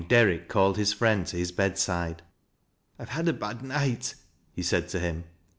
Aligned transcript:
Derrick 0.07 0.47
called 0.47 0.77
his 0.77 0.93
friend 0.93 1.27
to 1.27 1.37
hia 1.37 1.53
bedside." 1.55 2.23
I 2.97 3.03
have 3.03 3.09
had 3.09 3.27
a 3.27 3.33
bad 3.33 3.61
night," 3.61 4.15
he 4.51 4.63
said 4.63 4.89
to 4.89 4.99
him. 4.99 5.25